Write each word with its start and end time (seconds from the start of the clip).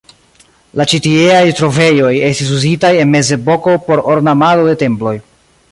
La 0.79 0.87
ĉi 0.93 0.99
tieaj 1.07 1.43
trovejoj 1.59 2.15
estis 2.31 2.49
uzitaj 2.59 2.93
en 3.03 3.13
mezepoko 3.17 3.79
por 3.91 4.05
ornamado 4.15 4.69
de 4.71 4.79
temploj. 4.87 5.17